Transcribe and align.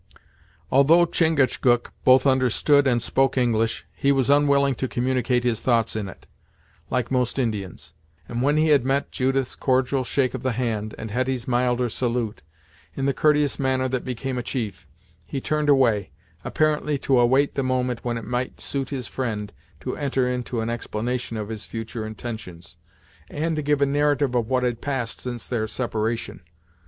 Although 0.71 1.05
Chingachgook 1.05 1.93
both 2.03 2.25
understood 2.25 2.87
and 2.87 2.99
spoke 3.03 3.37
English, 3.37 3.85
he 3.93 4.11
was 4.11 4.31
unwilling 4.31 4.73
to 4.73 4.87
communicate 4.87 5.43
his 5.43 5.59
thoughts 5.59 5.95
in 5.95 6.09
it, 6.09 6.25
like 6.89 7.11
most 7.11 7.37
Indians, 7.37 7.93
and 8.27 8.41
when 8.41 8.57
he 8.57 8.69
had 8.69 8.83
met 8.83 9.11
Judith's 9.11 9.55
cordial 9.55 10.03
shake 10.03 10.33
of 10.33 10.41
the 10.41 10.53
hand, 10.53 10.95
and 10.97 11.11
Hetty's 11.11 11.47
milder 11.47 11.87
salute, 11.87 12.41
in 12.95 13.05
the 13.05 13.13
courteous 13.13 13.59
manner 13.59 13.87
that 13.89 14.03
became 14.03 14.39
a 14.39 14.41
chief, 14.41 14.87
he 15.27 15.39
turned 15.39 15.69
away, 15.69 16.09
apparently 16.43 16.97
to 16.97 17.19
await 17.19 17.53
the 17.53 17.61
moment 17.61 18.03
when 18.03 18.17
it 18.17 18.25
might 18.25 18.59
suit 18.59 18.89
his 18.89 19.07
friend 19.07 19.53
to 19.81 19.95
enter 19.95 20.27
into 20.27 20.61
an 20.61 20.69
explanation 20.71 21.37
of 21.37 21.49
his 21.49 21.65
future 21.65 22.07
intentions, 22.07 22.75
and 23.29 23.55
to 23.55 23.61
give 23.61 23.83
a 23.83 23.85
narrative 23.85 24.33
of 24.33 24.49
what 24.49 24.63
had 24.63 24.81
passed 24.81 25.21
since 25.21 25.45
their 25.45 25.67
separation. 25.67 26.41